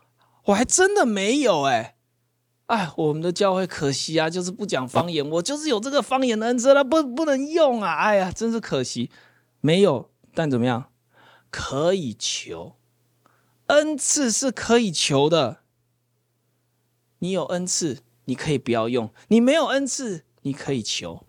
[0.46, 1.96] 我还真的没有哎。
[2.66, 5.28] 哎，我们的教会可惜啊，就是不讲方言。
[5.30, 7.94] 我就是有这个方言的恩赐，那不不能用啊！
[7.94, 9.10] 哎呀，真是可惜，
[9.60, 10.10] 没有。
[10.34, 10.90] 但怎么样，
[11.50, 12.76] 可以求，
[13.66, 15.60] 恩赐是可以求的。
[17.18, 17.98] 你有恩赐，
[18.30, 21.24] 你可以不要用；你没有恩赐，你可以求。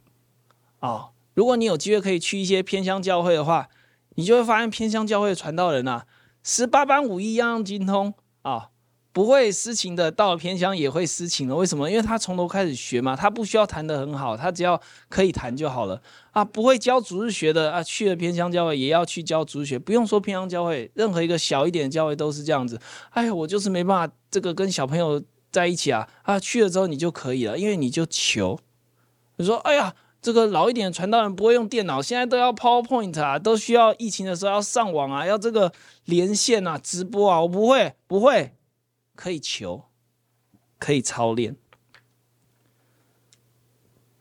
[0.81, 3.69] 哦，如果你有机会可以去一些偏乡教会的话，
[4.13, 6.05] 你就会发现偏乡教会传道人啊，
[6.43, 8.67] 十八般武艺样样精通啊。
[9.13, 11.55] 不会诗情的，到了偏乡也会诗情了。
[11.55, 11.89] 为什么？
[11.89, 14.79] 因为他从头开始学嘛，他不需要弹得很好，他只要
[15.09, 16.45] 可以弹就好了啊。
[16.45, 19.77] 不会教主日学的啊，去了偏乡教会也要去教主日学。
[19.77, 22.79] 不用说偏乡教会，任何一个小一点的教会都是这样子。
[23.09, 25.21] 哎呀，我就是没办法，这个跟小朋友
[25.51, 28.59] 在一起啊啊，去了之后你就可以了，因为你就求。
[29.35, 35.73] 你说，哎呀，这个老一点的传道人不会用电脑，现在都要 PowerPoint 啊，都需要疫情的时候要上网啊，要这个
[36.05, 38.55] 连线啊，直播啊，我不会，不会。
[39.13, 39.85] 可以求，
[40.79, 41.55] 可以操练。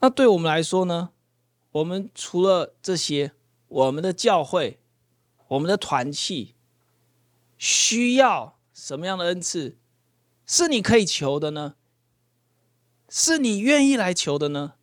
[0.01, 1.11] 那对我们来说呢？
[1.73, 3.33] 我们除了这些，
[3.69, 4.81] 我们的教会、
[5.49, 6.55] 我们的团契
[7.57, 9.79] 需要什么样的恩赐？
[10.53, 11.77] 是你可以求的呢？
[13.09, 14.75] 是你愿意来求的呢？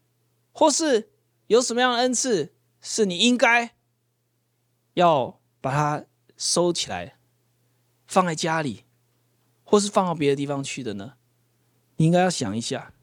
[0.53, 1.11] 或是
[1.47, 3.75] 有什么样的恩赐是你应该
[4.93, 6.05] 要把它
[6.37, 7.17] 收起来，
[8.07, 8.85] 放在家里？
[9.65, 11.15] 或是放到别的地方去的呢？
[11.97, 12.93] 你应该要想一下。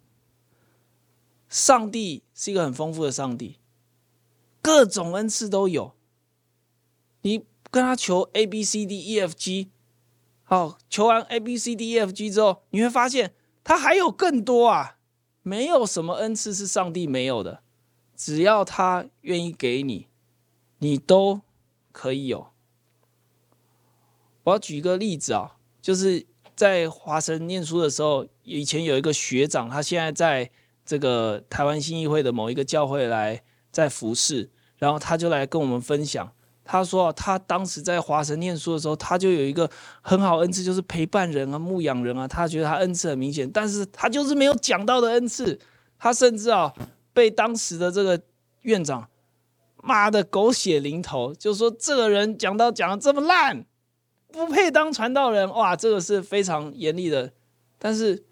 [1.50, 3.58] 上帝是一个很丰富的上帝，
[4.62, 5.94] 各种恩赐都有。
[7.20, 9.70] 你跟他求 A B C D E F G，
[10.54, 14.98] 哦，求完 A B C D E F G 之后，你会发现他还有更多啊！
[15.42, 17.62] 没有什么恩赐是上帝没有的，
[18.16, 20.08] 只要他愿意给你，
[20.78, 21.40] 你都
[21.92, 22.46] 可以有。
[24.44, 26.26] 我要举一个例子啊，就是。
[26.56, 30.48] 在华神念书的时候，以前有一个学长，他现在在
[30.86, 33.42] 这个台湾新议会的某一个教会来
[33.72, 34.48] 在服侍，
[34.78, 36.32] 然后他就来跟我们分享，
[36.64, 45.60] 他说他当时在华神念书的时候，他就有一个很好恩赐，就是陪伴人啊、牧养人啊，他觉得他恩赐很明显，但是他就是没有讲到的恩赐，
[45.98, 46.72] 他甚至啊
[47.12, 48.20] 被当时的这个
[48.62, 49.06] 院长
[49.82, 53.66] 骂的狗血淋头，就说这个人讲到讲的这么烂。
[54.32, 57.30] 不配当传道人，哇，这个是非常严厉的。
[57.78, 58.24] 但是，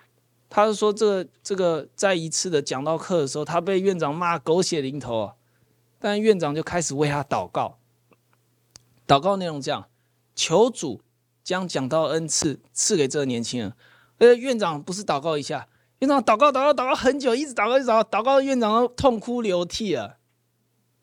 [0.49, 5.35] 他是说这个这个在一次的讲道课的时候，他被院长骂狗血淋头啊。
[6.01, 7.79] 但院长就开始为他祷告，
[9.13, 9.91] 祷告内容这样：
[10.35, 11.03] 求主
[11.45, 13.75] 将讲道恩赐赐给这个年轻人。
[14.19, 20.17] 而院长不是祷告一下，院长祷告祷告祷告很久，一直祷告一直祷告，祷告院长都痛哭流涕了。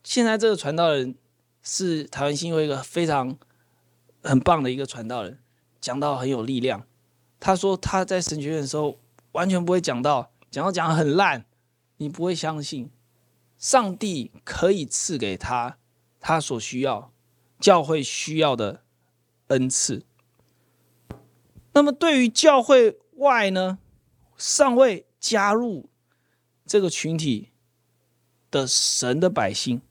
[0.03, 1.13] 现在这个传道人
[1.61, 3.37] 是台湾新会一个非常。
[4.21, 5.39] 很棒的一个传道人，
[5.79, 6.85] 讲道很有力量。
[7.39, 8.99] 他说他在神学院的时候
[9.31, 11.45] 完全不会讲道，讲道讲得很烂，
[11.95, 12.91] 你不会相信。
[13.57, 15.77] 上帝可以赐给他
[16.19, 17.13] 他所需要、
[17.59, 18.83] 教会需要的
[19.47, 20.03] 恩赐。
[21.73, 23.79] 那么对于教会外呢，
[24.37, 25.89] 尚未加入
[26.65, 27.49] 这个群体
[28.49, 29.81] 的神的百姓，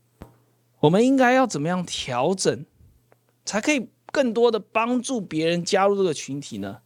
[0.81, 2.65] 我们应该要怎么样调整，
[3.45, 3.91] 才可以？
[4.11, 6.81] 更多的帮助别人加入这个群体呢？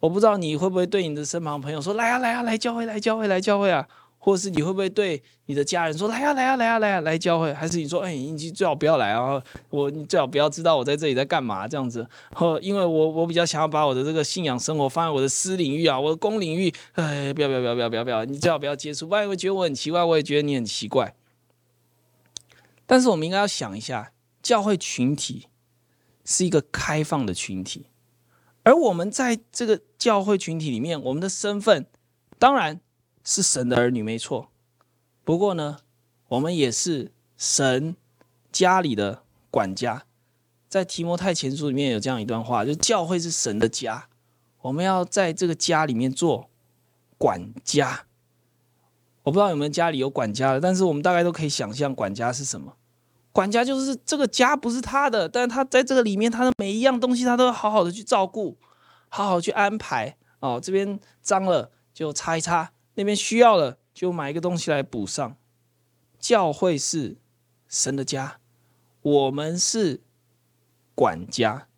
[0.00, 3.88] 我不知道你会不会对你的身旁朋友说：“来啊，来啊，来教会，来教会，来教会啊！”
[4.24, 9.42] 或是你会不会对你的家人说：“来啊，来啊，来啊，来啊，来教会？”还是你说：“哎，你最好不要来啊！
[9.68, 18.24] 我你最好不要知道我在这里在干嘛这样子。”或因为我我比较想要把我的这个信仰生活放在我的私领域啊，我的公领域，哎，不要不要不要不要不要！
[18.24, 21.14] 你最好不要接触，不然会觉得我很奇怪，我也觉得你很奇怪。
[22.86, 24.10] 但是我们应该要想一下。
[24.42, 25.46] 教会群体
[26.22, 27.86] 是一个开放的群体，
[28.62, 31.86] 而我们在这个教会群体里面，我们的身份
[32.38, 32.78] 当然
[33.24, 34.50] 是神的儿女，没错。
[35.24, 35.78] 不过呢，
[36.28, 37.96] 我们也是神
[38.52, 40.04] 家里的管家。
[40.68, 44.08] 在提摩太前书里面有这样一段话，就教会是神的家，
[44.60, 46.50] 我们要在这个家里面做
[47.16, 48.06] 管家。
[49.22, 52.76] 我不知道有没有家里有管家的，但是我们大概都可以想象管家是什么。
[53.32, 58.58] 管家就是这个家不是他的，但是他在这个里面，他的每一样东西他都要好好的去照顾，
[59.08, 60.16] 好好去安排。
[60.40, 65.36] 哦，这边脏了就擦一擦，那边需要了就买一个东西来补上。
[66.18, 67.18] 教会是
[67.68, 68.40] 神的家，
[69.02, 70.02] 我们是
[70.94, 71.68] 管家。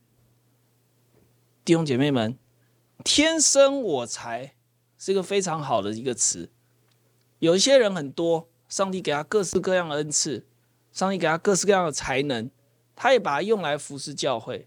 [1.65, 2.39] 弟兄姐妹们，
[3.05, 4.55] 天生我才
[4.97, 6.51] 是一个非常好的一个词。
[7.41, 10.47] 有一些人很多，上帝给他各式各样的恩赐。
[10.93, 12.51] 上帝给他各式各样的才能，
[12.95, 14.67] 他也把它用来服侍教会。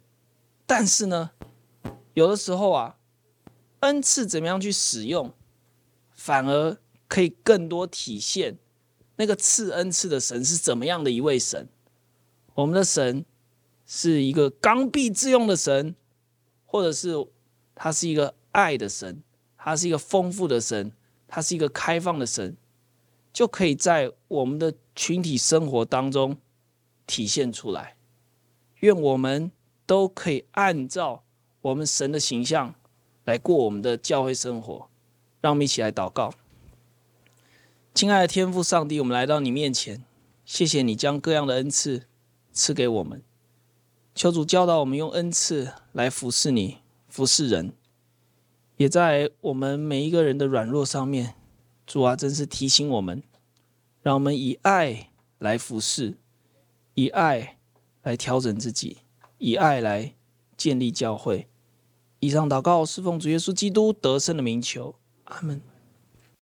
[0.67, 1.31] 但是呢，
[2.13, 2.97] 有的时候啊，
[3.79, 5.33] 恩赐怎么样去使用，
[6.29, 6.77] 反而
[7.07, 8.55] 可以更多体现
[9.15, 11.67] 那个赐恩赐的神是怎么样的一位神。
[12.53, 13.25] 我们的神
[13.87, 15.95] 是一个刚愎自用的神，
[16.67, 17.15] 或者是
[17.73, 19.23] 他是一个爱的神，
[19.57, 20.91] 他是一个丰富的神，
[21.27, 22.55] 他是一个开放的神，
[23.33, 26.37] 就可以在我们的群体生活当中
[27.07, 27.95] 体现出来。
[28.81, 29.51] 愿我们
[29.87, 31.23] 都可以按照
[31.61, 32.75] 我们神的形象
[33.25, 34.87] 来过我们的教会生活。
[35.41, 36.33] 让我们一起来祷告。
[37.93, 40.03] 亲爱的天父上帝，我们来到你面前，
[40.45, 42.03] 谢谢你将各样的恩赐
[42.51, 43.21] 赐给我们。
[44.15, 47.73] 求主教导我们用恩赐来服侍你，服侍人，
[48.77, 51.35] 也在我们每一个人的软弱上面，
[51.85, 53.23] 主啊，真是提醒我们，
[54.01, 56.17] 让我们以爱来服侍，
[56.95, 57.57] 以爱
[58.01, 58.97] 来调整自己，
[59.37, 60.13] 以爱来
[60.57, 61.47] 建立教会。
[62.19, 64.95] 以上祷告是奉主耶稣基督得胜的名求，
[65.29, 65.68] 阿门。